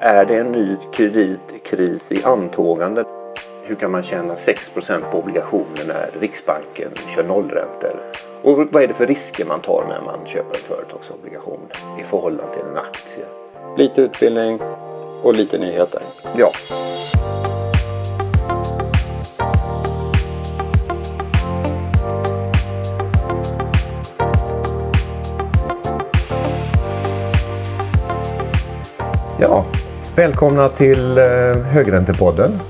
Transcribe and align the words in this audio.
Är 0.00 0.24
det 0.24 0.36
en 0.36 0.52
ny 0.52 0.76
kreditkris 0.92 2.12
i 2.12 2.24
antågande? 2.24 3.04
Hur 3.62 3.74
kan 3.74 3.90
man 3.90 4.02
tjäna 4.02 4.34
6% 4.34 5.10
på 5.10 5.18
obligationer 5.18 5.84
när 5.88 6.20
Riksbanken 6.20 6.90
kör 7.14 7.24
nollräntor? 7.24 8.00
Och 8.42 8.56
vad 8.72 8.82
är 8.82 8.88
det 8.88 8.94
för 8.94 9.06
risker 9.06 9.44
man 9.44 9.60
tar 9.60 9.84
när 9.88 10.00
man 10.00 10.26
köper 10.26 10.58
en 10.58 10.64
företagsobligation 10.64 11.60
i 12.00 12.02
förhållande 12.02 12.52
till 12.52 12.62
en 12.62 12.76
aktie? 12.76 13.24
Lite 13.76 14.02
utbildning 14.02 14.60
och 15.22 15.34
lite 15.34 15.58
nyheter. 15.58 16.02
Ja. 16.36 16.50
Ja, 29.40 29.64
välkomna 30.16 30.68
till 30.68 31.18
eh, 31.18 31.24
Högräntepodden. 31.64 32.60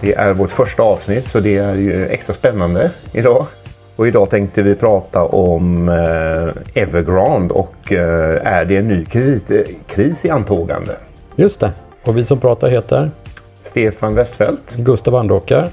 Det 0.00 0.14
är 0.14 0.32
vårt 0.32 0.52
första 0.52 0.82
avsnitt 0.82 1.28
så 1.28 1.40
det 1.40 1.56
är 1.56 1.74
ju 1.74 2.06
extra 2.06 2.34
spännande 2.34 2.90
idag. 3.12 3.46
Och 3.96 4.08
idag 4.08 4.30
tänkte 4.30 4.62
vi 4.62 4.74
prata 4.74 5.22
om 5.24 5.88
eh, 5.88 6.82
Evergrande 6.82 7.54
och 7.54 7.92
eh, 7.92 8.46
är 8.46 8.64
det 8.64 8.76
en 8.76 8.88
ny 8.88 9.04
kreditkris 9.04 10.24
i 10.24 10.30
antågande? 10.30 10.96
Just 11.36 11.60
det. 11.60 11.72
Och 12.04 12.16
vi 12.16 12.24
som 12.24 12.38
pratar 12.38 12.70
heter? 12.70 13.10
Stefan 13.62 14.14
Westfeldt. 14.14 14.76
Gustav 14.76 15.14
Andåkar. 15.14 15.68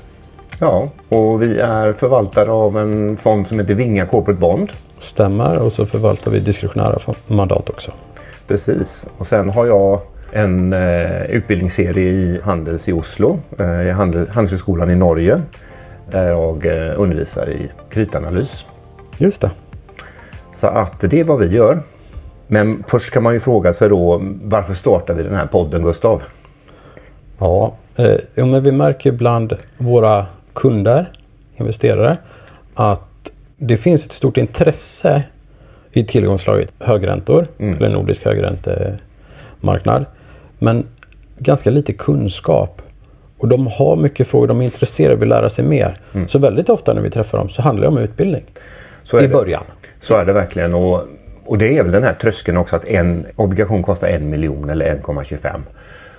Ja, 0.60 0.90
och 1.10 1.42
vi 1.42 1.60
är 1.60 1.94
förvaltare 1.94 2.52
av 2.52 2.78
en 2.78 3.18
fond 3.18 3.48
som 3.48 3.60
heter 3.60 3.74
Vinga 3.74 4.06
Corporate 4.06 4.40
Bond. 4.40 4.72
Stämmer, 4.98 5.58
och 5.58 5.72
så 5.72 5.86
förvaltar 5.86 6.32
vi 6.32 6.40
diskretionära 6.40 7.00
mandat 7.28 7.70
också. 7.70 7.92
Precis, 8.48 9.08
och 9.18 9.28
sen 9.28 9.50
har 9.50 9.66
jag 9.66 10.00
en 10.34 10.74
eh, 10.74 11.22
utbildningsserie 11.26 12.12
i 12.12 12.40
Handels 12.44 12.90
i 12.90 12.94
Oslo, 12.94 13.40
eh, 13.60 13.88
i 13.88 13.92
Handel, 13.92 14.30
Handelshögskolan 14.30 14.90
i 14.90 14.96
Norge, 14.96 15.42
där 16.12 16.28
jag 16.28 16.66
eh, 16.66 17.00
undervisar 17.00 17.50
i 17.50 17.70
kreditanalys. 17.90 18.66
Just 19.18 19.42
det. 19.42 19.52
Så 20.54 20.68
att 20.68 21.00
det 21.00 21.20
är 21.20 21.24
vad 21.24 21.40
vi 21.40 21.48
gör. 21.48 21.80
Men 22.48 22.84
först 22.88 23.14
kan 23.14 23.24
man 23.24 23.34
ju 23.34 23.40
fråga 23.40 23.74
sig 23.74 23.90
då, 23.90 24.22
varför 24.44 24.74
startar 24.74 25.14
vi 25.14 25.24
den 25.24 25.36
här 25.36 25.46
podden, 25.46 25.84
Gustav? 25.84 26.24
Ja, 27.40 27.74
eh, 27.96 28.16
men 28.36 28.64
vi 28.64 28.72
märker 28.72 29.12
bland 29.12 29.58
våra 29.78 30.26
kunder, 30.54 31.12
investerare, 31.56 32.18
att 32.74 33.32
det 33.58 33.78
finns 33.78 34.06
ett 34.06 34.12
stort 34.12 34.38
intresse 34.38 35.24
i 35.92 36.06
tillgångslaget 36.06 36.74
högräntor, 36.80 37.48
mm. 37.58 37.78
eller 37.78 37.90
nordisk 37.90 38.26
högräntemarknad. 38.26 40.06
Men 40.64 40.86
ganska 41.38 41.70
lite 41.70 41.94
kunskap. 41.94 42.82
Och 43.38 43.48
de 43.48 43.68
har 43.68 43.96
mycket 43.96 44.28
frågor, 44.28 44.48
de 44.48 44.62
är 44.62 44.66
intresserade 44.66 45.16
av 45.16 45.22
att 45.22 45.28
lära 45.28 45.50
sig 45.50 45.66
mer. 45.66 45.98
Mm. 46.14 46.28
Så 46.28 46.40
väldigt 46.40 46.70
ofta 46.70 46.94
när 46.94 47.02
vi 47.02 47.10
träffar 47.10 47.38
dem 47.38 47.50
så 47.50 47.62
handlar 47.62 47.82
det 47.82 47.88
om 47.88 47.98
utbildning. 47.98 48.44
I 49.22 49.28
början. 49.28 49.64
Så 50.00 50.16
är 50.16 50.26
det 50.26 50.34
verkligen. 50.34 50.74
Och, 50.74 51.04
och 51.46 51.58
det 51.58 51.78
är 51.78 51.84
väl 51.84 51.92
den 51.92 52.04
här 52.04 52.14
tröskeln 52.14 52.58
också 52.58 52.76
att 52.76 52.86
en 52.86 53.26
obligation 53.36 53.84
kostar 53.84 54.08
en 54.08 54.30
miljon 54.30 54.70
eller 54.70 54.96
1,25. 54.96 55.62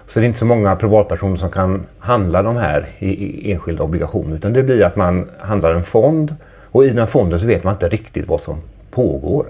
Så 0.08 0.20
det 0.20 0.24
är 0.24 0.26
inte 0.26 0.38
så 0.38 0.46
många 0.46 0.76
privatpersoner 0.76 1.36
som 1.36 1.50
kan 1.50 1.86
handla 1.98 2.42
de 2.42 2.56
här 2.56 2.86
i, 2.98 3.08
i 3.08 3.52
enskilda 3.52 3.82
obligationer. 3.82 4.36
Utan 4.36 4.52
det 4.52 4.62
blir 4.62 4.82
att 4.82 4.96
man 4.96 5.30
handlar 5.38 5.74
en 5.74 5.84
fond 5.84 6.36
och 6.62 6.84
i 6.84 6.90
den 6.90 7.06
fonden 7.06 7.40
så 7.40 7.46
vet 7.46 7.64
man 7.64 7.74
inte 7.74 7.88
riktigt 7.88 8.28
vad 8.28 8.40
som 8.40 8.56
pågår. 8.90 9.46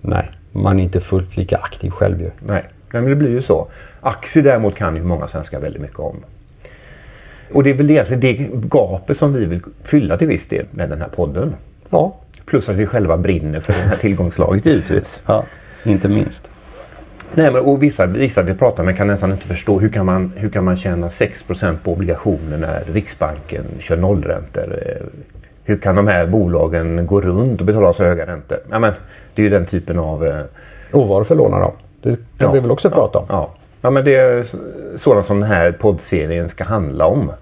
Nej, 0.00 0.30
man 0.52 0.80
är 0.80 0.84
inte 0.84 1.00
fullt 1.00 1.36
lika 1.36 1.56
aktiv 1.56 1.90
själv 1.90 2.20
ju. 2.20 2.30
Nej, 2.38 2.64
men 3.00 3.10
det 3.10 3.16
blir 3.16 3.30
ju 3.30 3.40
så. 3.40 3.68
Aktier 4.00 4.44
däremot 4.44 4.74
kan 4.74 4.96
ju 4.96 5.02
många 5.02 5.26
svenskar 5.26 5.60
väldigt 5.60 5.82
mycket 5.82 5.98
om. 5.98 6.16
Och 7.52 7.62
det 7.62 7.70
är 7.70 7.74
väl 7.74 7.90
egentligen 7.90 8.20
det 8.20 8.32
gapet 8.68 9.16
som 9.16 9.32
vi 9.32 9.44
vill 9.44 9.60
fylla 9.82 10.16
till 10.16 10.28
viss 10.28 10.46
del 10.46 10.66
med 10.70 10.90
den 10.90 11.00
här 11.00 11.08
podden. 11.08 11.54
Ja. 11.90 12.16
Plus 12.44 12.68
att 12.68 12.76
vi 12.76 12.86
själva 12.86 13.16
brinner 13.16 13.60
för 13.60 13.72
det 13.72 13.78
här 13.78 13.96
tillgångslaget 13.96 14.66
givetvis. 14.66 15.22
Ja, 15.26 15.44
inte 15.84 16.08
minst. 16.08 16.50
Nej, 17.34 17.52
men, 17.52 17.62
och 17.62 17.82
vissa, 17.82 18.06
vissa 18.06 18.42
vi 18.42 18.54
pratar 18.54 18.84
med 18.84 18.96
kan 18.96 19.06
nästan 19.06 19.32
inte 19.32 19.46
förstå 19.46 19.80
hur 19.80 19.88
kan 19.88 20.06
man, 20.06 20.32
hur 20.36 20.50
kan 20.50 20.64
man 20.64 20.76
tjäna 20.76 21.08
6% 21.08 21.76
på 21.82 21.92
obligationer 21.92 22.58
när 22.58 22.84
Riksbanken 22.92 23.64
kör 23.78 23.96
nollräntor? 23.96 24.78
Hur 25.64 25.76
kan 25.76 25.94
de 25.94 26.06
här 26.06 26.26
bolagen 26.26 27.06
gå 27.06 27.20
runt 27.20 27.60
och 27.60 27.66
betala 27.66 27.92
så 27.92 28.04
höga 28.04 28.26
räntor? 28.26 28.58
Ja, 28.70 28.78
men, 28.78 28.92
det 29.34 29.42
är 29.42 29.44
ju 29.44 29.50
den 29.50 29.66
typen 29.66 29.98
av... 29.98 30.26
Eh... 30.26 30.40
Och 30.92 31.08
varför 31.08 31.34
lånar 31.34 31.60
de? 31.60 31.72
Det 32.06 32.16
kan 32.16 32.46
ja, 32.48 32.52
vi 32.52 32.60
väl 32.60 32.70
också 32.70 32.88
ja, 32.88 32.94
prata 32.94 33.18
om? 33.18 33.26
Ja. 33.28 33.54
ja, 33.80 33.90
men 33.90 34.04
det 34.04 34.14
är 34.14 34.46
sådant 34.96 35.26
som 35.26 35.40
den 35.40 35.48
här 35.48 35.72
poddserien 35.72 36.48
ska 36.48 36.64
handla 36.64 37.06
om. 37.06 37.32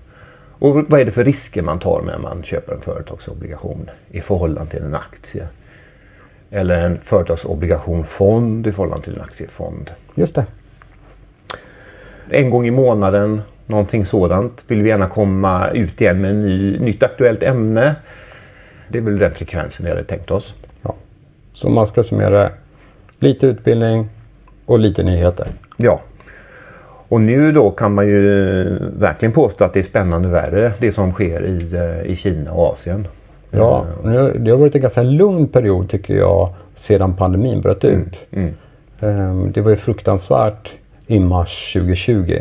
Och 0.58 0.74
vad 0.88 1.00
är 1.00 1.04
det 1.04 1.12
för 1.12 1.24
risker 1.24 1.62
man 1.62 1.78
tar 1.78 2.02
när 2.02 2.18
man 2.18 2.42
köper 2.42 2.72
en 2.72 2.80
företagsobligation 2.80 3.90
i 4.10 4.20
förhållande 4.20 4.70
till 4.70 4.82
en 4.82 4.94
aktie? 4.94 5.48
Eller 6.50 6.80
en 6.80 7.00
företagsobligationfond 7.00 8.66
i 8.66 8.72
förhållande 8.72 9.04
till 9.04 9.14
en 9.14 9.20
aktiefond. 9.20 9.90
Just 10.14 10.34
det. 10.34 10.46
En 12.30 12.50
gång 12.50 12.66
i 12.66 12.70
månaden, 12.70 13.42
någonting 13.66 14.04
sådant, 14.04 14.64
vill 14.68 14.82
vi 14.82 14.88
gärna 14.88 15.08
komma 15.08 15.70
ut 15.70 16.00
igen 16.00 16.20
med 16.20 16.30
ett 16.30 16.36
ny, 16.36 16.78
nytt 16.78 17.02
aktuellt 17.02 17.42
ämne. 17.42 17.94
Det 18.88 18.98
är 18.98 19.02
väl 19.02 19.18
den 19.18 19.32
frekvensen 19.32 19.84
vi 19.84 19.90
hade 19.90 20.04
tänkt 20.04 20.30
oss. 20.30 20.54
Ja. 20.82 20.94
Så 21.52 21.70
man 21.70 21.86
ska 21.86 22.02
summera 22.02 22.50
lite 23.18 23.46
utbildning 23.46 24.08
och 24.66 24.78
lite 24.78 25.02
nyheter. 25.02 25.46
Ja. 25.76 26.00
Och 27.08 27.20
nu 27.20 27.52
då 27.52 27.70
kan 27.70 27.94
man 27.94 28.06
ju 28.06 28.22
verkligen 28.98 29.32
påstå 29.32 29.64
att 29.64 29.72
det 29.72 29.80
är 29.80 29.84
spännande 29.84 30.28
värre 30.28 30.72
det 30.78 30.92
som 30.92 31.12
sker 31.12 31.44
i, 31.46 31.74
eh, 31.74 32.12
i 32.12 32.16
Kina 32.16 32.52
och 32.52 32.72
Asien. 32.72 33.08
Ja, 33.50 33.86
det 34.34 34.50
har 34.50 34.58
varit 34.58 34.74
en 34.74 34.80
ganska 34.80 35.02
lugn 35.02 35.48
period 35.48 35.90
tycker 35.90 36.14
jag 36.14 36.54
sedan 36.74 37.14
pandemin 37.14 37.60
bröt 37.60 37.84
mm, 37.84 38.00
ut. 38.00 38.16
Mm. 38.30 38.54
Mm. 39.00 39.52
Det 39.52 39.60
var 39.60 39.70
ju 39.70 39.76
fruktansvärt 39.76 40.72
i 41.06 41.20
mars 41.20 41.72
2020. 41.72 42.38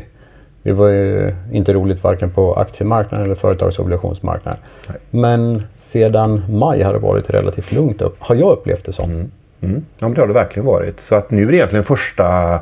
Det 0.63 0.72
var 0.72 0.90
ju 0.90 1.35
inte 1.51 1.73
roligt 1.73 2.03
varken 2.03 2.29
på 2.29 2.53
aktiemarknaden 2.53 3.25
eller 3.25 3.35
företagsobligationsmarknaden. 3.35 4.59
Nej. 4.90 4.97
Men 5.09 5.63
sedan 5.75 6.41
maj 6.50 6.81
har 6.81 6.94
det 6.94 7.00
varit 7.00 7.29
relativt 7.29 7.72
lugnt 7.72 8.01
upp, 8.01 8.16
har 8.19 8.35
jag 8.35 8.51
upplevt 8.51 8.85
det 8.85 8.91
som. 8.91 9.11
Mm. 9.11 9.31
Mm. 9.63 9.85
Ja, 9.97 10.07
men 10.07 10.13
det 10.13 10.22
har 10.22 10.28
det 10.28 10.34
verkligen 10.34 10.66
varit. 10.66 11.00
Så 11.00 11.16
att 11.16 11.31
nu 11.31 11.44
är 11.44 11.47
det 11.47 11.56
egentligen 11.56 11.84
första 11.84 12.59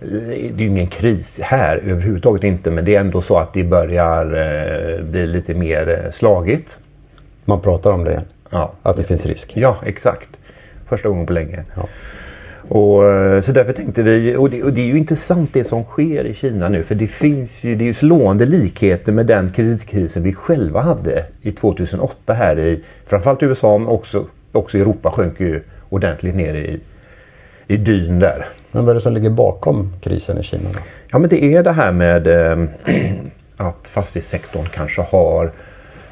det 0.00 0.34
är 0.34 0.60
ju 0.60 0.66
ingen 0.66 0.86
kris 0.86 1.40
här 1.42 1.76
överhuvudtaget 1.76 2.44
inte 2.44 2.70
men 2.70 2.84
det 2.84 2.94
är 2.94 3.00
ändå 3.00 3.22
så 3.22 3.38
att 3.38 3.52
det 3.52 3.64
börjar 3.64 4.24
eh, 4.24 5.04
bli 5.04 5.26
lite 5.26 5.54
mer 5.54 5.88
eh, 5.88 6.10
slagigt. 6.10 6.78
Man 7.44 7.60
pratar 7.60 7.92
om 7.92 8.04
det 8.04 8.10
igen? 8.10 8.24
Ja. 8.50 8.72
Att 8.82 8.96
det 8.96 9.04
finns 9.04 9.26
risk? 9.26 9.52
Ja, 9.56 9.76
exakt. 9.86 10.28
Första 10.86 11.08
gången 11.08 11.26
på 11.26 11.32
länge. 11.32 11.64
Ja. 11.76 11.88
Och, 12.68 13.10
eh, 13.10 13.40
så 13.40 13.52
därför 13.52 13.72
tänkte 13.72 14.02
vi, 14.02 14.36
och 14.36 14.50
det, 14.50 14.62
och 14.62 14.72
det, 14.72 14.80
är 14.80 14.86
ju 14.86 14.98
intressant 14.98 15.54
det 15.54 15.64
som 15.64 15.84
sker 15.84 16.24
i 16.24 16.34
Kina 16.34 16.68
nu 16.68 16.82
för 16.82 16.94
det 16.94 17.06
finns 17.06 17.64
ju, 17.64 17.74
det 17.74 17.84
är 17.84 17.86
ju 17.86 17.94
slående 17.94 18.46
likheter 18.46 19.12
med 19.12 19.26
den 19.26 19.50
kreditkrisen 19.50 20.22
vi 20.22 20.32
själva 20.32 20.80
hade 20.80 21.24
i 21.42 21.52
2008 21.52 22.32
här 22.34 22.58
i 22.58 22.84
framförallt 23.06 23.42
USA 23.42 23.78
men 23.78 23.88
också, 23.88 24.26
också 24.52 24.78
Europa 24.78 25.10
sjönk 25.10 25.40
ju 25.40 25.62
ordentligt 25.88 26.34
ner 26.34 26.54
i, 26.54 26.80
i 27.66 27.76
dyn 27.76 28.18
där. 28.18 28.46
Men 28.72 28.84
vad 28.84 28.90
är 28.90 28.94
det 28.94 29.00
som 29.00 29.14
ligger 29.14 29.30
bakom 29.30 29.92
krisen 30.00 30.38
i 30.38 30.42
Kina? 30.42 30.68
Då? 30.72 30.80
Ja 31.10 31.18
men 31.18 31.30
det 31.30 31.44
är 31.44 31.62
det 31.62 31.72
här 31.72 31.92
med 31.92 32.26
eh, 32.26 32.68
att 33.56 33.88
fastighetssektorn 33.88 34.66
kanske 34.74 35.02
har 35.02 35.52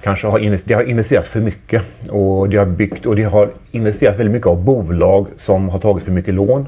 kanske 0.03 0.27
har, 0.27 0.59
det 0.65 0.75
har 0.75 0.83
investerats 0.83 1.29
för 1.29 1.41
mycket 1.41 1.83
och 2.09 2.49
det 2.49 2.57
har 2.57 2.67
byggt 2.67 3.07
och 3.07 3.17
det 3.17 3.23
har 3.23 3.51
investerats 3.71 4.19
väldigt 4.19 4.33
mycket 4.33 4.47
av 4.47 4.65
bolag 4.65 5.27
som 5.37 5.69
har 5.69 5.79
tagit 5.79 6.05
för 6.05 6.13
mycket 6.13 6.35
lån. 6.35 6.67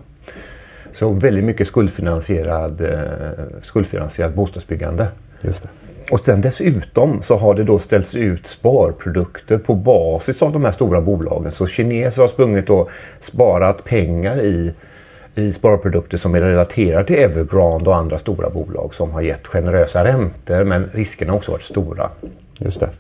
Så 0.93 1.11
väldigt 1.11 1.45
mycket 1.45 1.67
skuldfinansierad, 1.67 2.81
eh, 2.81 3.61
skuldfinansierad 3.63 4.35
bostadsbyggande. 4.35 5.07
Just 5.41 5.63
det. 5.63 5.69
Och 6.11 6.21
sen 6.21 6.41
dessutom 6.41 7.23
så 7.23 7.37
har 7.37 7.55
det 7.55 7.65
då 7.65 7.79
ställts 7.79 8.15
ut 8.15 8.47
sparprodukter 8.47 9.59
på 9.59 9.75
basis 9.75 10.43
av 10.43 10.53
de 10.53 10.65
här 10.65 10.73
stora 10.73 11.01
bolagen. 11.01 11.53
Så 11.53 11.67
kineser 11.67 12.23
har 12.23 12.29
sprungit 12.29 12.71
och 12.71 12.91
sparat 13.21 13.85
pengar 13.85 14.41
i, 14.41 14.75
i 15.35 15.53
sparprodukter 15.53 16.17
som 16.17 16.35
är 16.35 16.41
relaterade 16.41 17.05
till 17.05 17.17
Evergrande 17.17 17.91
och 17.91 17.97
andra 17.97 18.19
stora 18.19 18.51
bolag 18.51 18.95
som 18.95 19.11
har 19.11 19.21
gett 19.21 19.47
generösa 19.47 20.05
räntor 20.05 20.65
men 20.65 20.91
riskerna 20.93 21.33
har 21.33 21.37
också 21.37 21.53
varit 21.53 21.63
stora. 21.63 22.11
Just 22.59 22.81
det. 22.81 22.91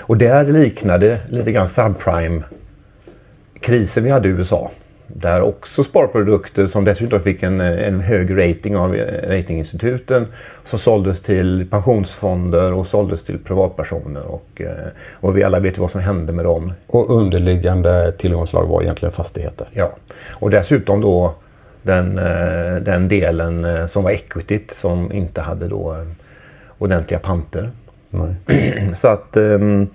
Och 0.00 0.18
där 0.18 0.44
liknade 0.44 1.20
lite 1.28 1.52
grann 1.52 1.68
subprime-krisen 1.68 4.04
vi 4.04 4.10
hade 4.10 4.28
i 4.28 4.32
USA. 4.32 4.70
Där 5.08 5.42
också 5.42 5.84
sparprodukter 5.84 6.66
som 6.66 6.84
dessutom 6.84 7.20
fick 7.20 7.42
en, 7.42 7.60
en 7.60 8.00
hög 8.00 8.30
rating 8.38 8.76
av 8.76 8.94
ratinginstituten 9.22 10.26
som 10.64 10.78
såldes 10.78 11.20
till 11.20 11.66
pensionsfonder 11.70 12.72
och 12.72 12.86
såldes 12.86 13.24
till 13.24 13.38
privatpersoner. 13.38 14.26
Och, 14.26 14.60
eh, 14.60 14.86
och 15.12 15.36
vi 15.36 15.42
alla 15.44 15.60
vet 15.60 15.78
vad 15.78 15.90
som 15.90 16.00
hände 16.00 16.32
med 16.32 16.44
dem. 16.44 16.72
Och 16.86 17.10
underliggande 17.10 18.12
tillgångslag 18.12 18.66
var 18.66 18.82
egentligen 18.82 19.12
fastigheter. 19.12 19.66
Ja, 19.72 19.92
och 20.30 20.50
dessutom 20.50 21.00
då 21.00 21.34
Den, 21.82 22.18
eh, 22.18 22.76
den 22.82 23.08
delen 23.08 23.64
eh, 23.64 23.86
som 23.86 24.04
var 24.04 24.10
equityt 24.10 24.70
som 24.70 25.12
inte 25.12 25.40
hade 25.40 25.68
då 25.68 25.92
eh, 25.92 26.04
ordentliga 26.78 27.20
panter. 27.20 27.70
Så 28.94 29.08
att, 29.08 29.36
ehm, 29.36 29.86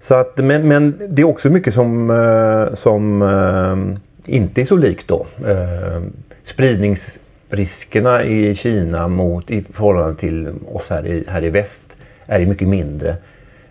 så 0.00 0.14
att, 0.14 0.36
men, 0.36 0.68
men 0.68 0.94
det 1.08 1.22
är 1.22 1.26
också 1.26 1.50
mycket 1.50 1.74
som, 1.74 2.10
eh, 2.10 2.74
som 2.74 3.22
eh, 3.22 3.98
inte 4.26 4.60
är 4.60 4.64
så 4.64 4.76
likt 4.76 5.08
då. 5.08 5.26
Eh, 5.46 6.02
Spridningsriskerna 6.42 8.24
i 8.24 8.54
Kina 8.54 9.08
mot, 9.08 9.50
i 9.50 9.62
förhållande 9.62 10.14
till 10.20 10.54
oss 10.72 10.90
här 10.90 11.06
i, 11.06 11.24
här 11.28 11.44
i 11.44 11.50
väst 11.50 11.96
är 12.26 12.38
ju 12.38 12.46
mycket 12.46 12.68
mindre. 12.68 13.16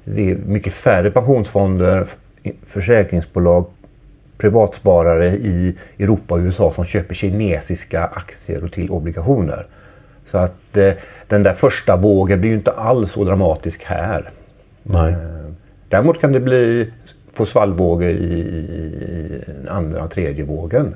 Det 0.04 0.32
är 0.32 0.36
mycket 0.36 0.74
färre 0.74 1.12
pensionsfonder, 1.12 2.08
försäkringsbolag, 2.66 3.66
privatsparare 4.38 5.28
i 5.28 5.76
Europa 6.00 6.34
och 6.36 6.40
USA 6.40 6.72
som 6.72 6.86
köper 6.86 7.16
kinesiska 7.16 8.06
aktier 8.06 8.64
och 8.64 8.72
till 8.72 8.90
obligationer. 8.90 9.66
Så 10.26 10.38
att 10.38 10.78
eh, 10.78 10.94
den 11.28 11.44
där 11.44 11.54
första 11.54 11.96
vågen 11.96 12.40
blir 12.40 12.50
ju 12.50 12.56
inte 12.56 12.72
alls 12.72 13.12
så 13.12 13.24
dramatisk 13.24 13.84
här. 13.84 14.30
Nej. 14.84 15.12
Eh, 15.12 15.52
Däremot 15.90 16.22
kan 16.22 16.32
det 16.32 16.40
bli 16.40 16.92
få 17.36 17.46
svallvågor 17.46 18.10
i, 18.10 18.14
i 18.14 19.42
andra 19.70 20.04
och 20.04 20.12
tredje 20.12 20.44
vågen. 20.44 20.96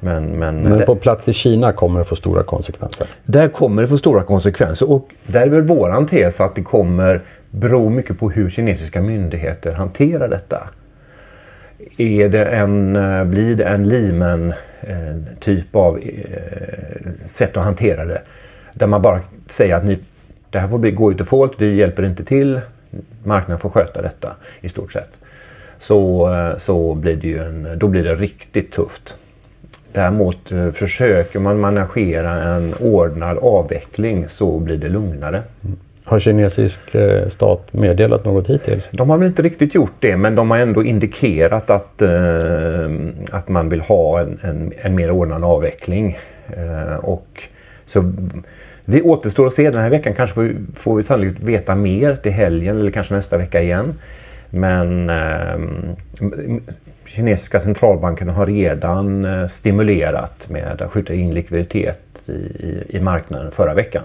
Men, 0.00 0.24
men, 0.24 0.62
Men 0.62 0.84
på 0.86 0.96
plats 0.96 1.28
i 1.28 1.32
Kina 1.32 1.72
kommer 1.72 1.98
det 1.98 2.04
få 2.04 2.16
stora 2.16 2.42
konsekvenser. 2.42 3.06
där 3.24 3.48
kommer 3.48 3.82
det 3.82 3.88
få 3.88 3.98
stora 3.98 4.22
konsekvenser. 4.22 4.90
Och 4.90 5.08
där 5.26 5.40
är 5.42 5.48
väl 5.48 5.62
våran 5.62 6.06
tes 6.06 6.40
att 6.40 6.54
det 6.54 6.62
kommer 6.62 7.22
bero 7.50 7.88
mycket 7.88 8.18
på 8.18 8.30
hur 8.30 8.50
kinesiska 8.50 9.02
myndigheter 9.02 9.72
hanterar 9.72 10.28
detta. 10.28 10.68
Är 11.96 12.28
det 12.28 12.44
en, 12.44 12.96
eh, 12.96 13.24
blir 13.24 13.56
det 13.56 13.64
en 13.64 13.88
limen 13.88 14.54
eh, 14.80 15.16
typ 15.40 15.76
av 15.76 15.98
eh, 15.98 17.10
sätt 17.24 17.56
att 17.56 17.64
hantera 17.64 18.04
det? 18.04 18.22
Där 18.74 18.86
man 18.86 19.02
bara 19.02 19.20
säger 19.48 19.74
att 19.74 19.84
ni, 19.84 19.98
det 20.50 20.58
här 20.58 20.68
får 20.68 20.78
bli, 20.78 20.90
gå 20.90 21.12
ut 21.12 21.18
default, 21.18 21.60
vi 21.60 21.74
hjälper 21.74 22.04
inte 22.04 22.24
till. 22.24 22.60
Marknaden 23.24 23.58
får 23.58 23.70
sköta 23.70 24.02
detta 24.02 24.36
i 24.60 24.68
stort 24.68 24.92
sett. 24.92 25.10
Så, 25.80 26.28
eh, 26.34 26.58
så 26.58 26.94
blir 26.94 27.16
det 27.16 27.26
ju 27.28 27.38
en, 27.44 27.68
då 27.78 27.88
blir 27.88 28.04
det 28.04 28.14
riktigt 28.14 28.72
tufft. 28.72 29.14
Däremot 29.92 30.52
eh, 30.52 30.70
försöker 30.70 31.38
man 31.38 31.60
managera 31.60 32.30
en 32.54 32.74
ordnad 32.80 33.38
avveckling 33.38 34.28
så 34.28 34.58
blir 34.58 34.76
det 34.76 34.88
lugnare. 34.88 35.42
Har 36.04 36.18
kinesisk 36.18 36.94
eh, 36.94 37.26
stat 37.28 37.72
meddelat 37.72 38.24
något 38.24 38.46
hittills? 38.46 38.90
De 38.92 39.10
har 39.10 39.18
väl 39.18 39.26
inte 39.28 39.42
riktigt 39.42 39.74
gjort 39.74 39.92
det 40.00 40.16
men 40.16 40.34
de 40.34 40.50
har 40.50 40.58
ändå 40.58 40.84
indikerat 40.84 41.70
att, 41.70 42.02
att 43.30 43.48
man 43.48 43.68
vill 43.68 43.80
ha 43.80 44.20
en, 44.20 44.38
en, 44.42 44.72
en 44.78 44.94
mer 44.94 45.10
ordnad 45.10 45.44
avveckling. 45.44 46.18
Och 47.02 47.42
så 47.86 48.12
vi 48.84 49.02
återstår 49.02 49.46
att 49.46 49.52
se. 49.52 49.70
Den 49.70 49.82
här 49.82 49.90
veckan 49.90 50.14
kanske 50.14 50.34
får, 50.34 50.42
vi- 50.42 50.56
får 50.76 50.96
vi 50.96 51.02
sannolikt 51.02 51.40
veta 51.40 51.74
mer 51.74 52.16
till 52.16 52.32
helgen 52.32 52.78
eller 52.80 52.90
kanske 52.90 53.14
nästa 53.14 53.36
vecka 53.38 53.62
igen. 53.62 53.94
Men 54.50 55.10
eh, 55.10 55.58
kinesiska 57.06 57.60
centralbanken 57.60 58.28
har 58.28 58.46
redan 58.46 59.24
eh, 59.24 59.46
stimulerat 59.46 60.48
med 60.48 60.82
att 60.82 60.92
skjuta 60.92 61.14
in 61.14 61.34
likviditet 61.34 62.00
i, 62.26 62.32
i, 62.32 62.84
i 62.88 63.00
marknaden 63.00 63.50
förra 63.50 63.74
veckan. 63.74 64.02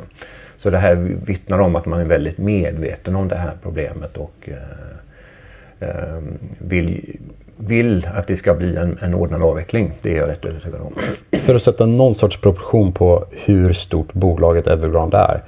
Så 0.57 0.69
det 0.69 0.77
här 0.77 0.95
vittnar 1.25 1.59
om 1.59 1.75
att 1.75 1.85
man 1.85 1.99
är 1.99 2.05
väldigt 2.05 2.37
medveten 2.37 3.15
om 3.15 3.27
det 3.27 3.35
här 3.35 3.53
problemet 3.63 4.17
och 4.17 4.49
eh, 4.49 5.89
ehm, 5.89 6.37
vill, 6.57 7.17
vill 7.57 8.07
att 8.15 8.27
det 8.27 8.37
ska 8.37 8.53
bli 8.53 8.75
en, 8.75 8.97
en 9.01 9.13
ordnad 9.13 9.41
avveckling. 9.41 9.93
Det 10.01 10.11
är 10.11 10.17
jag 10.17 10.29
rätt 10.29 10.45
övertygad 10.45 10.81
om. 10.81 10.93
För 11.39 11.55
att 11.55 11.61
sätta 11.61 11.85
någon 11.85 12.15
sorts 12.15 12.41
proportion 12.41 12.91
på 12.91 13.25
hur 13.31 13.73
stort 13.73 14.13
bolaget 14.13 14.67
Evergrande 14.67 15.17
är. 15.17 15.41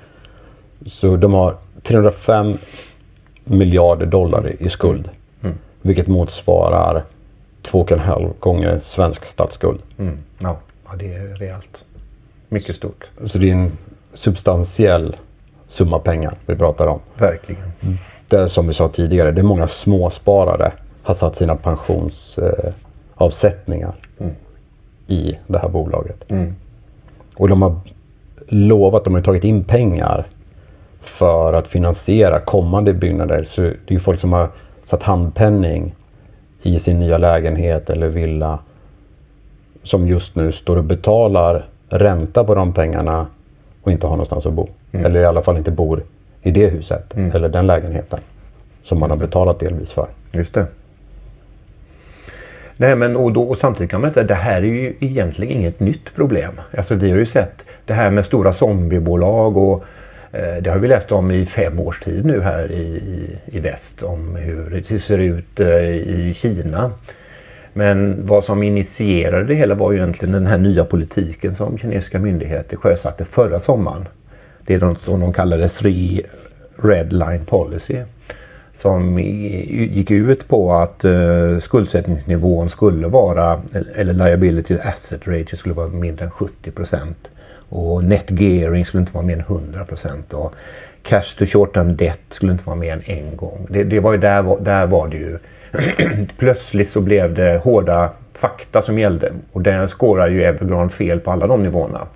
Så 0.85 1.15
de 1.15 1.33
har 1.33 1.55
305 1.83 2.57
miljarder 3.49 4.05
dollar 4.05 4.55
i 4.59 4.69
skuld. 4.69 5.09
Vilket 5.81 6.07
motsvarar 6.07 7.03
2,5 7.63 8.33
gånger 8.39 8.79
svensk 8.79 9.25
statsskuld. 9.25 9.79
Mm. 9.97 10.17
Ja, 10.39 10.57
ja, 10.89 10.95
det 10.99 11.13
är 11.13 11.35
rejält. 11.35 11.85
Mycket 12.49 12.75
stort. 12.75 13.09
Så 13.23 13.37
det 13.37 13.49
är 13.49 13.53
en 13.53 13.71
substantiell 14.13 15.15
summa 15.67 15.99
pengar 15.99 16.33
vi 16.45 16.55
pratar 16.55 16.87
om. 16.87 16.99
Verkligen. 17.17 17.71
Det 18.29 18.35
är 18.35 18.47
som 18.47 18.67
vi 18.67 18.73
sa 18.73 18.87
tidigare, 18.87 19.31
det 19.31 19.41
är 19.41 19.43
många 19.43 19.67
småsparare 19.67 20.71
har 21.03 21.13
satt 21.13 21.35
sina 21.35 21.55
pensionsavsättningar 21.55 23.95
i 25.07 25.37
det 25.47 25.59
här 25.59 25.69
bolaget. 25.69 26.25
Och 27.35 27.49
de 27.49 27.61
har 27.61 27.75
lovat, 28.47 29.03
de 29.03 29.13
har 29.13 29.21
tagit 29.21 29.43
in 29.43 29.63
pengar 29.63 30.27
för 31.09 31.53
att 31.53 31.67
finansiera 31.67 32.39
kommande 32.39 32.93
byggnader. 32.93 33.43
Så 33.43 33.61
det 33.61 33.69
är 33.87 33.93
ju 33.93 33.99
folk 33.99 34.19
som 34.19 34.33
har 34.33 34.49
satt 34.83 35.03
handpenning 35.03 35.95
i 36.61 36.79
sin 36.79 36.99
nya 36.99 37.17
lägenhet 37.17 37.89
eller 37.89 38.07
villa 38.07 38.59
som 39.83 40.07
just 40.07 40.35
nu 40.35 40.51
står 40.51 40.77
och 40.77 40.83
betalar 40.83 41.65
ränta 41.89 42.43
på 42.43 42.55
de 42.55 42.73
pengarna 42.73 43.27
och 43.83 43.91
inte 43.91 44.07
har 44.07 44.13
någonstans 44.13 44.45
att 44.45 44.53
bo. 44.53 44.69
Eller 44.91 45.21
i 45.21 45.25
alla 45.25 45.41
fall 45.41 45.57
inte 45.57 45.71
bor 45.71 46.03
i 46.41 46.51
det 46.51 46.67
huset 46.67 47.13
eller 47.17 47.49
den 47.49 47.67
lägenheten 47.67 48.19
som 48.83 48.99
man 48.99 49.09
har 49.09 49.17
betalat 49.17 49.59
delvis 49.59 49.91
för. 49.91 50.07
Just 50.31 50.53
det. 50.53 50.67
Nej, 52.77 52.95
men 52.95 53.15
och, 53.15 53.31
då, 53.31 53.43
och 53.43 53.57
samtidigt 53.57 53.91
kan 53.91 54.01
man 54.01 54.13
säga 54.13 54.21
att 54.21 54.27
det 54.27 54.33
här 54.33 54.61
är 54.61 54.65
ju 54.65 54.95
egentligen 54.99 55.57
inget 55.57 55.79
nytt 55.79 56.15
problem. 56.15 56.61
Alltså, 56.77 56.95
vi 56.95 57.09
har 57.09 57.17
ju 57.17 57.25
sett 57.25 57.65
det 57.85 57.93
här 57.93 58.11
med 58.11 58.25
stora 58.25 58.53
zombiebolag 58.53 59.57
och 59.57 59.83
Eh, 60.31 60.61
det 60.61 60.69
har 60.69 60.77
vi 60.77 60.87
läst 60.87 61.11
om 61.11 61.31
i 61.31 61.45
fem 61.45 61.79
års 61.79 61.99
tid 61.99 62.25
nu 62.25 62.41
här 62.41 62.71
i, 62.71 62.81
i, 62.81 63.39
i 63.45 63.59
väst 63.59 64.03
om 64.03 64.35
hur 64.35 64.69
det 64.69 64.99
ser 64.99 65.17
ut 65.17 65.59
eh, 65.59 65.89
i 65.95 66.33
Kina. 66.35 66.91
Men 67.73 68.25
vad 68.25 68.43
som 68.43 68.63
initierade 68.63 69.45
det 69.45 69.55
hela 69.55 69.75
var 69.75 69.91
ju 69.91 69.97
egentligen 69.97 70.33
den 70.33 70.47
här 70.47 70.57
nya 70.57 70.85
politiken 70.85 71.55
som 71.55 71.77
kinesiska 71.77 72.19
myndigheter 72.19 72.77
sjösatte 72.77 73.25
förra 73.25 73.59
sommaren. 73.59 74.07
Det 74.65 74.73
är 74.73 74.79
något 74.79 75.01
som 75.01 75.19
de 75.19 75.33
kallade 75.33 75.69
Three 75.69 76.21
Red 76.75 77.13
Line 77.13 77.45
Policy. 77.45 77.97
Som 78.73 79.19
gick 79.19 80.11
ut 80.11 80.47
på 80.47 80.73
att 80.73 81.05
eh, 81.05 81.57
skuldsättningsnivån 81.59 82.69
skulle 82.69 83.07
vara, 83.07 83.61
eller 83.95 84.13
liability 84.13 84.77
asset 84.83 85.27
ratio 85.27 85.55
skulle 85.55 85.75
vara 85.75 85.87
mindre 85.87 86.25
än 86.25 86.31
70 86.31 86.71
procent. 86.71 87.31
Och 87.69 88.03
net 88.03 88.31
gearing 88.31 88.85
skulle 88.85 89.01
inte 89.01 89.13
vara 89.13 89.25
mer 89.25 89.33
än 89.33 89.39
100 89.39 89.85
procent. 89.85 90.33
Och 90.33 90.53
cash 91.03 91.35
to 91.37 91.45
short 91.45 91.73
term 91.73 91.95
debt 91.95 92.19
skulle 92.29 92.51
inte 92.51 92.63
vara 92.63 92.75
mer 92.75 92.93
än 92.93 93.03
en 93.05 93.37
gång. 93.37 93.67
Det, 93.69 93.83
det 93.83 93.99
var 93.99 94.11
ju 94.11 94.17
där, 94.17 94.57
där 94.63 94.85
var 94.85 95.07
det 95.07 95.17
ju 95.17 95.39
plötsligt 96.37 96.89
så 96.89 97.01
blev 97.01 97.33
det 97.33 97.61
hårda 97.63 98.11
fakta 98.33 98.81
som 98.81 98.99
gällde. 98.99 99.31
Och 99.51 99.61
där 99.61 99.87
skårar 99.87 100.27
ju 100.27 100.43
Evergrande 100.43 100.93
fel 100.93 101.19
på 101.19 101.31
alla 101.31 101.47
de 101.47 101.63
nivåerna. 101.63 102.07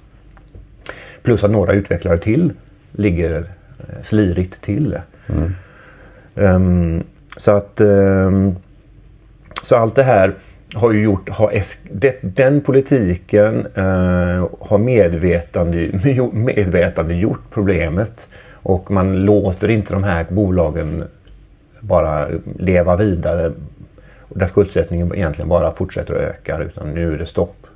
Plus 1.24 1.43
att 1.43 1.51
några 1.51 1.74
utvecklare 1.74 2.17
till 2.17 2.53
ligger 2.91 3.38
eh, 3.79 4.03
slirigt 4.03 4.62
till. 4.62 4.98
Ehm, 6.36 7.03
så 7.38 7.51
att 7.51 7.81
ehm, 7.81 8.55
så 9.62 9.75
allt 9.75 9.96
det 9.96 10.03
här 10.03 10.36
har 10.73 10.91
ju 10.91 11.03
gjort, 11.03 11.29
har 11.29 11.61
det, 11.91 12.19
den 12.21 12.61
politiken 12.61 13.67
eh, 13.75 14.47
har 14.59 14.77
medvetande, 14.77 15.89
medvetande 16.33 17.13
gjort 17.13 17.41
problemet 17.49 18.29
och 18.53 18.91
man 18.91 19.25
låter 19.25 19.69
inte 19.69 19.93
de 19.93 20.03
här 20.03 20.25
bolagen 20.29 21.03
bara 21.79 22.27
leva 22.59 22.95
vidare 22.95 23.51
där 24.29 24.45
skuldsättningen 24.45 25.15
egentligen 25.15 25.49
bara 25.49 25.71
fortsätter 25.71 26.15
att 26.15 26.21
öka 26.21 26.57
utan 26.57 26.93
nu 26.93 27.13
är 27.13 27.17
det 27.17 27.25
stopp. 27.25 27.67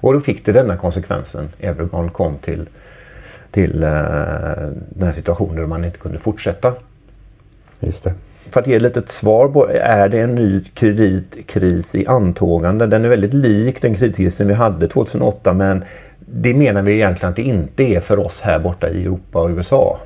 Och 0.00 0.12
då 0.12 0.20
fick 0.20 0.44
det 0.44 0.52
denna 0.52 0.76
konsekvensen. 0.76 1.48
Evergrande 1.60 2.12
kom 2.12 2.38
till, 2.38 2.68
till 3.50 3.82
eh, 3.82 3.90
den 4.88 5.02
här 5.06 5.12
situationen 5.12 5.56
där 5.56 5.66
man 5.66 5.84
inte 5.84 5.98
kunde 5.98 6.18
fortsätta. 6.18 6.74
Just 7.80 8.04
det. 8.04 8.14
För 8.50 8.60
att 8.60 8.66
ge 8.66 8.74
ett 8.74 8.82
litet 8.82 9.08
svar 9.08 9.48
på, 9.48 9.68
är 9.70 10.08
det 10.08 10.18
en 10.18 10.34
ny 10.34 10.64
kreditkris 10.74 11.94
i 11.94 12.06
antågande? 12.06 12.86
Den 12.86 13.04
är 13.04 13.08
väldigt 13.08 13.34
lik 13.34 13.82
den 13.82 13.94
kreditkrisen 13.94 14.48
vi 14.48 14.54
hade 14.54 14.88
2008 14.88 15.52
men 15.52 15.84
det 16.18 16.54
menar 16.54 16.82
vi 16.82 16.92
egentligen 16.92 17.30
att 17.30 17.36
det 17.36 17.42
inte 17.42 17.82
är 17.82 18.00
för 18.00 18.18
oss 18.18 18.40
här 18.40 18.58
borta 18.58 18.88
i 18.88 19.02
Europa 19.02 19.40
och 19.40 19.50
USA. 19.50 19.98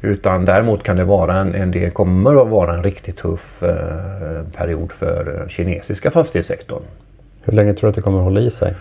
Utan 0.00 0.44
däremot 0.44 0.82
kan 0.82 0.96
det 0.96 1.04
vara 1.04 1.36
en, 1.36 1.54
en 1.54 1.70
det 1.70 1.90
kommer 1.90 2.42
att 2.42 2.48
vara 2.48 2.74
en 2.74 2.82
riktigt 2.82 3.16
tuff 3.16 3.62
eh, 3.62 4.42
period 4.56 4.92
för 4.92 5.46
kinesiska 5.48 6.10
fastighetssektorn. 6.10 6.82
Hur 7.42 7.52
länge 7.52 7.74
tror 7.74 7.86
du 7.86 7.88
att 7.88 7.94
det 7.94 8.02
kommer 8.02 8.18
att 8.18 8.24
hålla 8.24 8.40
i 8.40 8.50
sig? 8.50 8.74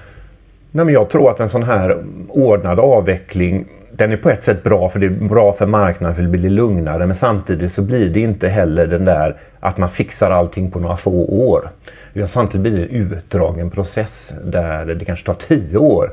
Nej, 0.71 0.85
men 0.85 0.93
jag 0.93 1.09
tror 1.09 1.31
att 1.31 1.39
en 1.39 1.49
sån 1.49 1.63
här 1.63 2.03
ordnad 2.29 2.79
avveckling 2.79 3.65
den 3.91 4.11
är 4.11 4.17
på 4.17 4.29
ett 4.29 4.43
sätt 4.43 4.63
bra 4.63 4.89
för 4.89 4.99
det 4.99 5.05
är 5.05 5.09
bra 5.09 5.53
för 5.53 5.65
marknaden 5.65 6.15
för 6.15 6.23
det 6.23 6.29
blir 6.29 6.49
lugnare 6.49 7.05
men 7.05 7.15
samtidigt 7.15 7.71
så 7.71 7.81
blir 7.81 8.09
det 8.09 8.19
inte 8.19 8.47
heller 8.47 8.87
den 8.87 9.05
där 9.05 9.37
att 9.59 9.77
man 9.77 9.89
fixar 9.89 10.31
allting 10.31 10.71
på 10.71 10.79
några 10.79 10.97
få 10.97 11.25
år. 11.25 11.69
Samtidigt 12.25 12.61
blir 12.61 12.77
det 12.77 12.83
en 12.83 13.11
utdragen 13.11 13.69
process 13.69 14.33
där 14.43 14.85
det 14.85 15.05
kanske 15.05 15.25
tar 15.25 15.33
tio 15.33 15.77
år 15.77 16.11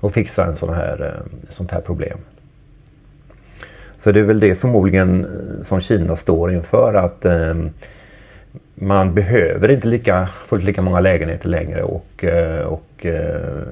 att 0.00 0.12
fixa 0.12 0.44
en 0.44 0.56
sån 0.56 0.74
här, 0.74 1.06
eh, 1.06 1.48
sånt 1.48 1.70
här 1.70 1.80
problem. 1.80 2.18
Så 3.96 4.12
det 4.12 4.20
är 4.20 4.24
väl 4.24 4.40
det 4.40 4.54
förmodligen 4.54 5.24
eh, 5.24 5.62
som 5.62 5.80
Kina 5.80 6.16
står 6.16 6.52
inför 6.52 6.94
att 6.94 7.24
eh, 7.24 7.54
man 8.74 9.14
behöver 9.14 9.70
inte 9.70 9.88
lika, 9.88 10.28
fullt 10.46 10.64
lika 10.64 10.82
många 10.82 11.00
lägenheter 11.00 11.48
längre 11.48 11.82
och, 11.82 12.24
eh, 12.24 12.64
och 12.64 13.06
eh, 13.06 13.62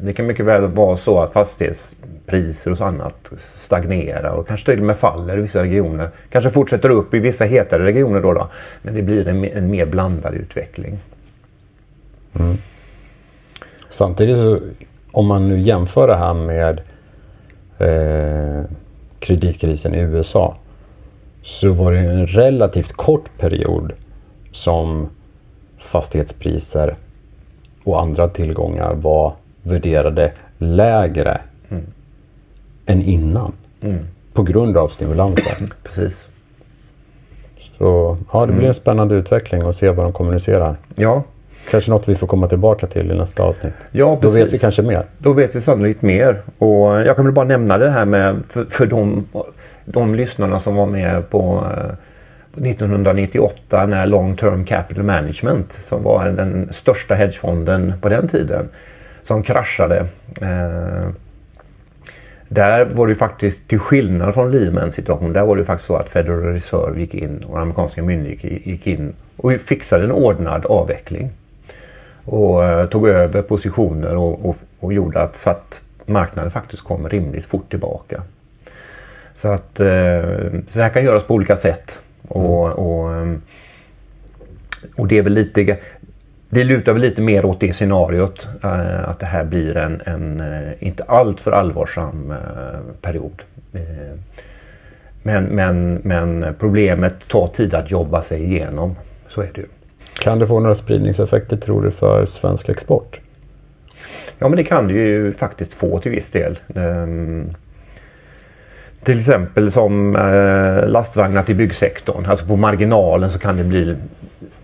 det 0.00 0.12
kan 0.12 0.26
mycket 0.26 0.46
väl 0.46 0.66
vara 0.66 0.96
så 0.96 1.20
att 1.20 1.32
fastighets 1.32 1.96
Priser 2.26 2.70
och 2.70 2.78
så 2.78 2.84
annat 2.84 3.32
stagnerar 3.38 4.30
och 4.30 4.48
kanske 4.48 4.66
till 4.66 4.80
och 4.80 4.86
med 4.86 4.96
faller 4.96 5.38
i 5.38 5.40
vissa 5.40 5.62
regioner. 5.62 6.10
Kanske 6.30 6.50
fortsätter 6.50 6.90
upp 6.90 7.14
i 7.14 7.18
vissa 7.18 7.44
hetare 7.44 7.84
regioner 7.84 8.20
då. 8.20 8.32
då 8.32 8.48
men 8.82 8.94
det 8.94 9.02
blir 9.02 9.28
en, 9.28 9.44
en 9.44 9.70
mer 9.70 9.86
blandad 9.86 10.34
utveckling. 10.34 10.98
Mm. 12.40 12.56
Samtidigt 13.88 14.36
så 14.36 14.58
om 15.12 15.26
man 15.26 15.48
nu 15.48 15.58
jämför 15.58 16.08
det 16.08 16.16
här 16.16 16.34
med 16.34 16.80
eh, 17.78 18.64
kreditkrisen 19.18 19.94
i 19.94 19.98
USA 19.98 20.56
så 21.42 21.72
var 21.72 21.92
det 21.92 21.98
en 21.98 22.26
relativt 22.26 22.92
kort 22.92 23.38
period 23.38 23.92
som 24.52 25.08
fastighetspriser 25.78 26.96
och 27.84 28.00
andra 28.00 28.28
tillgångar 28.28 28.94
var 28.94 29.34
värderade 29.62 30.32
lägre 30.58 31.40
än 32.92 33.02
innan. 33.02 33.52
Mm. 33.80 33.98
På 34.32 34.42
grund 34.42 34.76
av 34.76 34.88
stimulanser. 34.88 35.56
Precis. 35.82 36.28
Så 37.78 38.16
ja, 38.32 38.40
det 38.40 38.46
blir 38.46 38.56
en 38.56 38.64
mm. 38.64 38.74
spännande 38.74 39.14
utveckling 39.14 39.62
att 39.62 39.74
se 39.74 39.90
vad 39.90 40.06
de 40.06 40.12
kommunicerar. 40.12 40.76
Ja. 40.94 41.22
Kanske 41.70 41.90
något 41.90 42.08
vi 42.08 42.14
får 42.14 42.26
komma 42.26 42.48
tillbaka 42.48 42.86
till 42.86 43.10
i 43.10 43.14
nästa 43.14 43.42
avsnitt. 43.42 43.72
Ja, 43.90 44.16
precis. 44.16 44.38
Då 44.38 44.44
vet 44.44 44.52
vi 44.52 44.58
kanske 44.58 44.82
mer. 44.82 45.04
Då 45.18 45.32
vet 45.32 45.56
vi 45.56 45.60
sannolikt 45.60 46.02
mer. 46.02 46.42
Och 46.58 47.00
jag 47.00 47.16
kan 47.16 47.24
väl 47.24 47.34
bara 47.34 47.46
nämna 47.46 47.78
det 47.78 47.90
här 47.90 48.04
med 48.04 48.42
för, 48.48 48.64
för 48.64 48.86
de, 48.86 49.26
de 49.84 50.14
lyssnarna 50.14 50.60
som 50.60 50.74
var 50.74 50.86
med 50.86 51.30
på 51.30 51.64
1998 52.56 53.86
när 53.86 54.06
Long 54.06 54.36
Term 54.36 54.64
Capital 54.64 55.04
Management 55.04 55.72
som 55.72 56.02
var 56.02 56.28
den 56.28 56.68
största 56.72 57.14
hedgefonden 57.14 57.92
på 58.00 58.08
den 58.08 58.28
tiden 58.28 58.68
som 59.22 59.42
kraschade. 59.42 60.06
Där 62.52 62.84
var 62.84 63.06
det 63.06 63.14
faktiskt, 63.14 63.68
till 63.68 63.78
skillnad 63.78 64.34
från 64.34 64.50
Lehman 64.50 64.92
situation, 64.92 65.32
där 65.32 65.44
var 65.44 65.56
det 65.56 65.64
faktiskt 65.64 65.86
så 65.86 65.96
att 65.96 66.08
Federal 66.08 66.42
Reserve 66.42 67.00
gick 67.00 67.14
in 67.14 67.44
och 67.44 67.60
amerikanska 67.60 68.02
myndigheter 68.02 68.68
gick 68.70 68.86
in 68.86 69.12
och 69.36 69.52
fixade 69.52 70.04
en 70.04 70.12
ordnad 70.12 70.66
avveckling. 70.66 71.30
Och 72.24 72.64
eh, 72.64 72.86
tog 72.86 73.08
över 73.08 73.42
positioner 73.42 74.16
och, 74.16 74.48
och, 74.48 74.56
och 74.80 74.92
gjorde 74.92 75.22
att, 75.22 75.36
så 75.36 75.50
att 75.50 75.84
marknaden 76.06 76.50
faktiskt 76.50 76.84
kom 76.84 77.08
rimligt 77.08 77.44
fort 77.44 77.70
tillbaka. 77.70 78.22
Så 79.34 79.48
att 79.48 79.80
eh, 79.80 80.22
så 80.66 80.78
det 80.78 80.82
här 80.82 80.88
kan 80.88 81.04
göras 81.04 81.24
på 81.24 81.34
olika 81.34 81.56
sätt. 81.56 82.00
Och, 82.28 82.64
och, 82.64 83.14
eh, 83.14 83.32
och 84.96 85.08
det 85.08 85.18
är 85.18 85.22
väl 85.22 85.34
lite 85.34 85.76
det 86.54 86.64
lutar 86.64 86.92
väl 86.92 87.02
lite 87.02 87.22
mer 87.22 87.44
åt 87.44 87.60
det 87.60 87.72
scenariot. 87.72 88.48
Eh, 88.62 89.08
att 89.08 89.18
det 89.18 89.26
här 89.26 89.44
blir 89.44 89.76
en, 89.76 90.02
en 90.06 90.40
eh, 90.40 90.72
inte 90.78 91.02
alltför 91.02 91.52
allvarsam 91.52 92.30
eh, 92.30 92.80
period. 93.00 93.42
Men, 95.22 95.44
men, 95.44 95.94
men 95.94 96.54
problemet 96.58 97.28
tar 97.28 97.46
tid 97.46 97.74
att 97.74 97.90
jobba 97.90 98.22
sig 98.22 98.44
igenom. 98.44 98.96
Så 99.28 99.40
är 99.40 99.50
det 99.54 99.60
ju. 99.60 99.66
Kan 100.20 100.38
det 100.38 100.46
få 100.46 100.60
några 100.60 100.74
spridningseffekter 100.74 101.56
tror 101.56 101.82
du 101.82 101.90
för 101.90 102.26
svensk 102.26 102.68
export? 102.68 103.20
Ja 104.38 104.48
men 104.48 104.56
det 104.56 104.64
kan 104.64 104.88
det 104.88 104.94
ju 104.94 105.32
faktiskt 105.32 105.74
få 105.74 105.98
till 105.98 106.10
viss 106.10 106.30
del. 106.30 106.58
Um, 106.74 107.50
till 109.04 109.18
exempel 109.18 109.70
som 109.70 110.12
lastvagnar 110.86 111.42
till 111.42 111.56
byggsektorn. 111.56 112.26
Alltså 112.26 112.46
på 112.46 112.56
marginalen 112.56 113.30
så 113.30 113.38
kan 113.38 113.56
det 113.56 113.64
bli 113.64 113.96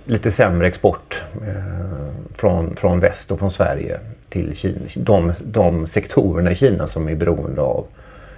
lite 0.09 0.33
sämre 0.33 0.69
export 0.69 1.23
eh, 1.47 2.09
från, 2.35 2.77
från 2.77 3.01
väst 3.01 3.31
och 3.31 3.39
från 3.39 3.51
Sverige 3.51 4.01
till 4.29 4.57
Kina. 4.57 4.81
De, 4.97 5.33
de 5.45 5.87
sektorerna 5.87 6.51
i 6.51 6.55
Kina 6.55 6.87
som 6.87 7.09
är 7.09 7.15
beroende 7.15 7.61
av 7.61 7.87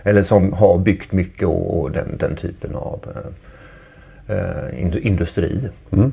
eller 0.02 0.22
som 0.22 0.52
har 0.52 0.78
byggt 0.78 1.12
mycket 1.12 1.48
och, 1.48 1.80
och 1.80 1.90
den, 1.90 2.16
den, 2.18 2.36
typen 2.36 2.74
av 2.74 3.00
eh, 4.26 4.36
eh 4.36 5.06
industri. 5.06 5.68
Mm. 5.90 6.12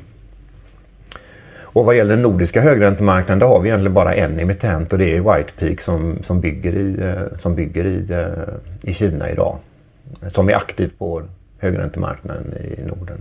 Och 1.60 1.86
vad 1.86 1.96
gäller 1.96 2.14
den 2.14 2.24
nordiska 2.24 2.62
högräntemarknaden 2.62 3.40
där 3.40 3.48
har 3.48 3.62
vi 3.62 3.70
egentligen 3.70 3.94
bara 3.94 4.16
en 4.16 4.40
emittent 4.40 4.94
och 4.94 5.00
det 5.00 5.16
är 5.16 5.36
White 5.36 5.52
Peak 5.60 5.82
som, 5.82 6.18
som 6.24 6.42
bygger, 6.42 6.76
i, 6.76 7.02
eh, 7.02 7.38
som 7.38 7.56
bygger 7.56 7.86
i, 7.86 8.28
i 8.84 8.94
Kina 8.94 9.32
idag. 9.32 9.58
Som 10.28 10.50
är 10.50 10.54
aktiv 10.54 10.92
på 10.98 11.24
högräntemarknaden 11.58 12.54
i 12.54 12.84
Norden. 12.88 13.18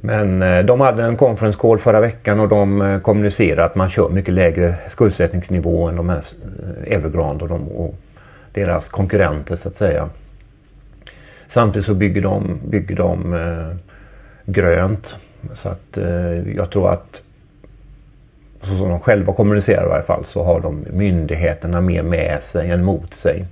Men 0.00 0.42
eh, 0.42 0.64
de 0.64 0.80
hade 0.80 1.02
en 1.02 1.16
conference 1.16 1.58
call 1.58 1.78
förra 1.78 2.00
veckan 2.00 2.40
och 2.40 2.48
de 2.48 2.82
eh, 2.82 3.00
kommunicerade 3.00 3.64
att 3.64 3.74
man 3.74 3.90
kör 3.90 4.08
mycket 4.08 4.34
lägre 4.34 4.74
skuldsättningsnivå 4.88 5.88
än 5.88 5.96
de 5.96 6.08
här 6.08 6.22
eh, 6.86 6.92
Evergrande 6.94 7.44
och, 7.44 7.48
de, 7.48 7.68
och 7.68 7.94
deras 8.52 8.88
konkurrenter 8.88 9.56
så 9.56 9.68
att 9.68 9.76
säga. 9.76 10.08
Samtidigt 11.48 11.86
så 11.86 11.94
bygger 11.94 12.22
de, 12.22 12.60
bygger 12.68 12.96
de 12.96 13.34
eh, 13.34 13.76
grönt. 14.44 15.16
Så 15.54 15.68
att 15.68 15.98
eh, 15.98 16.56
jag 16.56 16.70
tror 16.70 16.92
att 16.92 17.22
så 18.62 18.76
som 18.76 18.88
de 18.88 19.00
själva 19.00 19.32
kommunicerar 19.32 19.86
i 19.86 19.88
varje 19.88 20.02
fall 20.02 20.24
så 20.24 20.44
har 20.44 20.60
de 20.60 20.84
myndigheterna 20.92 21.80
mer 21.80 22.02
med 22.02 22.42
sig 22.42 22.70
än 22.70 22.84
mot 22.84 23.14
sig. 23.14 23.44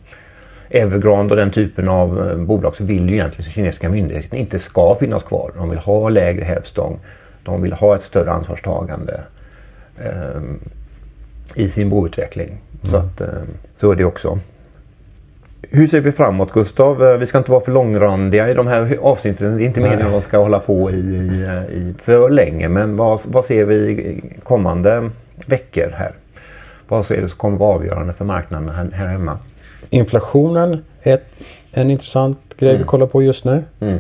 Evergrande 0.71 1.35
och 1.35 1.37
den 1.37 1.51
typen 1.51 1.89
av 1.89 2.31
eh, 2.31 2.37
bolag 2.37 2.77
så 2.77 2.85
vill 2.85 3.09
ju 3.09 3.15
egentligen 3.15 3.53
kinesiska 3.53 3.89
myndigheter 3.89 4.37
inte 4.37 4.59
ska 4.59 4.95
finnas 5.01 5.23
kvar. 5.23 5.53
De 5.57 5.71
vill 5.71 5.79
ha 5.79 6.09
lägre 6.09 6.45
hävstång. 6.45 6.99
De 7.43 7.63
vill 7.63 7.73
ha 7.73 7.95
ett 7.95 8.03
större 8.03 8.33
ansvarstagande 8.33 9.21
eh, 9.99 10.41
i 11.55 11.69
sin 11.69 11.91
boutveckling. 11.91 12.49
Mm. 12.49 12.61
Så, 12.83 12.97
att, 12.97 13.21
eh, 13.21 13.29
så 13.75 13.91
är 13.91 13.97
det 13.97 14.05
också. 14.05 14.39
Hur 15.71 15.87
ser 15.87 16.01
vi 16.01 16.13
framåt 16.13 16.53
Gustav? 16.53 17.03
Eh, 17.03 17.19
vi 17.19 17.27
ska 17.27 17.39
inte 17.39 17.51
vara 17.51 17.61
för 17.61 17.73
långrandiga 17.73 18.51
i 18.51 18.55
de 18.55 18.67
här 18.67 18.99
avsnitten. 19.03 19.57
Det 19.57 19.65
är 19.65 19.67
inte 19.67 19.81
meningen 19.81 20.07
att 20.07 20.13
de 20.13 20.23
ska 20.23 20.39
hålla 20.39 20.59
på 20.59 20.91
i, 20.91 20.95
i, 20.95 21.95
för 21.99 22.31
länge. 22.31 22.69
Men 22.69 22.97
vad, 22.97 23.21
vad 23.27 23.45
ser 23.45 23.65
vi 23.65 24.21
kommande 24.43 25.11
veckor 25.47 25.93
här? 25.97 26.13
Vad 26.89 27.07
ser 27.07 27.21
du 27.21 27.29
som 27.29 27.39
kommer 27.39 27.59
vara 27.59 27.75
avgörande 27.75 28.13
för 28.13 28.25
marknaden 28.25 28.69
här, 28.69 28.91
här 28.93 29.07
hemma? 29.07 29.39
Inflationen 29.91 30.85
är 31.03 31.21
en 31.73 31.91
intressant 31.91 32.39
grej 32.57 32.71
mm. 32.71 32.83
vi 32.83 32.89
kollar 32.89 33.07
på 33.07 33.23
just 33.23 33.45
nu. 33.45 33.65
Mm. 33.81 33.99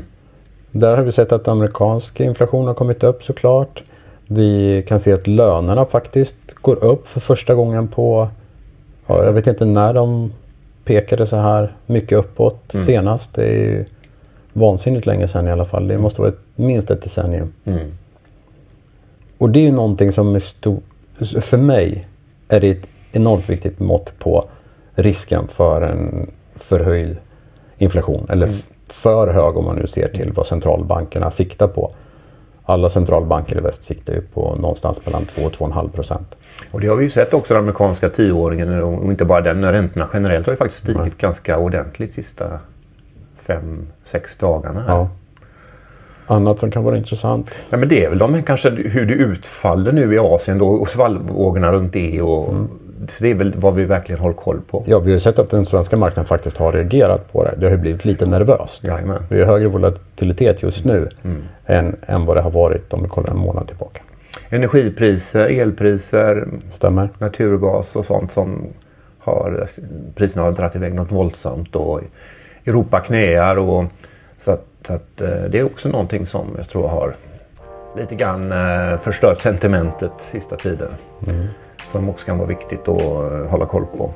Där 0.71 0.97
har 0.97 1.05
vi 1.05 1.13
sett 1.13 1.33
att 1.33 1.49
amerikansk 1.49 2.21
inflation 2.21 2.67
har 2.67 2.75
kommit 2.75 3.03
upp 3.03 3.25
såklart. 3.25 3.83
Vi 4.27 4.85
kan 4.89 5.01
se 5.01 5.13
att 5.13 5.27
lönerna 5.27 5.87
faktiskt 5.87 6.55
går 6.55 6.85
upp 6.85 7.09
för 7.09 7.21
första 7.21 7.55
gången 7.55 7.89
på, 7.89 8.29
ja, 9.07 9.25
jag 9.25 9.33
vet 9.33 9.47
inte 9.47 9.65
när 9.65 9.95
de 9.95 10.33
pekade 10.85 11.27
så 11.27 11.37
här 11.37 11.73
mycket 11.87 12.19
uppåt 12.19 12.75
mm. 12.75 12.87
senast. 12.87 13.35
Det 13.35 13.45
är 13.45 13.87
vansinnigt 14.53 15.07
länge 15.07 15.29
sedan 15.29 15.49
i 15.49 15.51
alla 15.51 15.65
fall. 15.65 15.89
Det 15.89 15.99
måste 15.99 16.21
vara 16.21 16.31
ett, 16.31 16.41
minst 16.55 16.91
ett 16.91 17.03
decennium. 17.03 17.53
Mm. 17.65 17.93
Och 19.39 19.51
det 19.51 19.59
är 19.59 19.65
ju 19.65 19.73
någonting 19.73 20.13
som 20.13 20.35
är 20.35 20.39
stort, 20.39 20.83
för 21.41 21.57
mig 21.57 22.09
är 22.49 22.61
det 22.61 22.69
ett 22.69 22.87
enormt 23.13 23.51
viktigt 23.51 23.81
mått 23.81 24.19
på 24.19 24.45
risken 24.97 25.49
för 25.49 25.83
en 25.83 26.31
förhöjd 26.57 27.17
inflation. 27.79 28.27
Eller 28.29 28.47
mm. 28.47 28.59
för 28.91 29.29
hög 29.29 29.57
om 29.57 29.65
man 29.65 29.77
nu 29.77 29.87
ser 29.87 30.09
till 30.09 30.33
vad 30.33 30.47
centralbankerna 30.47 31.31
siktar 31.31 31.69
på. 31.69 31.95
Alla 32.65 32.89
centralbanker 32.89 33.59
i 33.59 33.61
väst 33.61 33.85
siktar 33.85 34.13
ju 34.13 34.21
på 34.21 34.57
någonstans 34.61 35.07
mellan 35.07 35.25
2 35.25 35.43
och 35.43 35.53
2,5 35.53 35.91
procent. 35.91 36.39
Och 36.71 36.81
det 36.81 36.87
har 36.87 36.97
vi 36.97 37.05
ju 37.05 37.11
sett 37.11 37.35
också 37.35 37.55
den 37.55 37.63
amerikanska 37.63 38.11
tioåringen 38.11 38.83
och 38.83 39.05
inte 39.05 39.25
bara 39.25 39.41
den. 39.41 39.73
Räntorna 39.73 40.09
generellt 40.13 40.47
har 40.47 40.53
ju 40.53 40.57
faktiskt 40.57 40.83
stigit 40.83 41.01
mm. 41.01 41.13
ganska 41.19 41.59
ordentligt 41.59 42.11
de 42.11 42.23
sista 42.23 42.59
fem, 43.37 43.87
sex 44.05 44.37
dagarna. 44.37 44.81
Här. 44.83 44.95
Ja. 44.95 45.09
Annat 46.27 46.59
som 46.59 46.71
kan 46.71 46.85
vara 46.85 46.97
intressant? 46.97 47.51
Ja, 47.71 47.77
men 47.77 47.89
det 47.89 48.05
är 48.05 48.09
väl 48.09 48.19
de, 48.19 48.43
kanske 48.43 48.71
hur 48.71 49.07
det 49.07 49.15
utfaller 49.15 49.93
nu 49.93 50.15
i 50.15 50.19
Asien 50.19 50.59
då, 50.59 50.69
och 50.69 50.89
svallvågorna 50.89 51.73
runt 51.73 51.93
det 51.93 52.23
och 52.23 52.49
mm 52.49 52.69
det 53.21 53.31
är 53.31 53.35
väl 53.35 53.55
vad 53.57 53.75
vi 53.75 53.85
verkligen 53.85 54.21
håller 54.21 54.35
koll 54.35 54.61
på. 54.71 54.85
Ja, 54.87 54.99
vi 54.99 55.13
har 55.13 55.19
sett 55.19 55.39
att 55.39 55.51
den 55.51 55.65
svenska 55.65 55.97
marknaden 55.97 56.25
faktiskt 56.25 56.57
har 56.57 56.73
reagerat 56.73 57.33
på 57.33 57.45
det. 57.45 57.55
Det 57.59 57.71
har 57.71 57.77
blivit 57.77 58.05
lite 58.05 58.27
nervöst. 58.27 58.85
Jajamän. 58.85 59.23
Vi 59.29 59.41
har 59.41 59.47
högre 59.47 59.69
volatilitet 59.69 60.63
just 60.63 60.85
nu 60.85 61.09
mm. 61.25 61.43
än, 61.67 61.97
än 62.07 62.25
vad 62.25 62.37
det 62.37 62.41
har 62.41 62.51
varit 62.51 62.93
om 62.93 63.03
vi 63.03 63.09
kollar 63.09 63.31
en 63.31 63.39
månad 63.39 63.67
tillbaka. 63.67 64.01
Energipriser, 64.51 65.49
elpriser, 65.49 66.49
Stämmer. 66.69 67.09
naturgas 67.19 67.97
och 67.97 68.05
sånt 68.05 68.33
som 68.33 68.67
har 69.19 69.67
priserna 70.15 70.45
har 70.45 70.53
dragit 70.53 70.77
iväg 70.77 70.95
något 70.95 71.13
våldsamt 71.13 71.77
och 71.77 72.01
Europa 72.65 73.01
knäar 73.01 73.57
och 73.57 73.85
så 74.39 74.51
att, 74.51 74.65
så 74.87 74.93
att 74.93 75.21
eh, 75.21 75.45
det 75.51 75.59
är 75.59 75.65
också 75.65 75.89
någonting 75.89 76.27
som 76.27 76.47
jag 76.57 76.69
tror 76.69 76.89
har 76.89 77.15
lite 77.97 78.15
grann 78.15 78.53
eh, 78.53 78.99
förstört 78.99 79.41
sentimentet 79.41 80.13
sista 80.19 80.57
tiden. 80.57 80.89
Mm. 81.27 81.47
Som 81.93 82.09
också 82.09 82.27
kan 82.27 82.39
vara 82.39 82.49
viktigt 82.49 82.89
att 82.89 83.01
eh, 83.03 83.51
hålla 83.51 83.67
koll 83.67 83.87
på. 83.99 84.11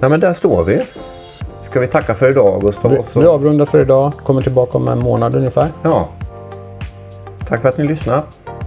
Nej 0.00 0.10
men 0.10 0.20
där 0.20 0.32
står 0.32 0.64
vi. 0.64 0.82
Ska 1.60 1.80
vi 1.80 1.86
tacka 1.86 2.14
för 2.14 2.30
idag 2.30 2.60
Gustav? 2.60 2.90
Vi, 2.90 3.20
vi 3.20 3.26
avrundar 3.26 3.66
för 3.66 3.80
idag. 3.80 4.12
Kommer 4.12 4.42
tillbaka 4.42 4.78
om 4.78 4.88
en 4.88 4.98
månad 4.98 5.34
ungefär. 5.34 5.68
Ja. 5.82 6.08
Tack 7.48 7.62
för 7.62 7.68
att 7.68 7.78
ni 7.78 7.84
lyssnar. 7.84 8.22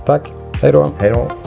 Tack. 0.06 0.34
Hej 0.62 0.72
då. 0.72 0.88
Hej 1.00 1.12
då. 1.12 1.41